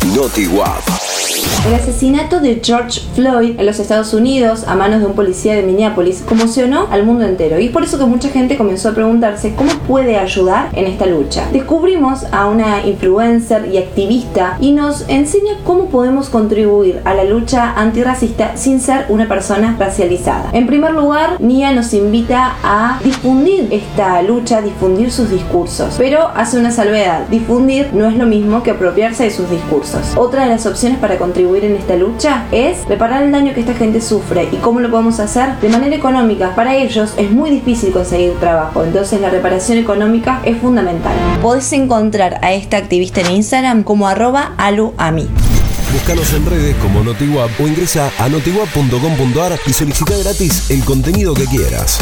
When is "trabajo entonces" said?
38.40-39.20